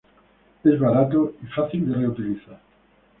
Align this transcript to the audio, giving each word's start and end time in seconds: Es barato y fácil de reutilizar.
Es 0.63 0.79
barato 0.79 1.33
y 1.43 1.45
fácil 1.45 1.87
de 1.87 1.93
reutilizar. 1.93 2.59